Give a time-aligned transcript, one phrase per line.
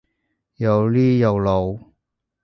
[0.55, 1.79] 又呢又路？